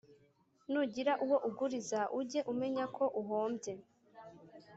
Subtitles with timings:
[0.71, 3.73] nugira uwo uguriza, ujye umenya ko uhombye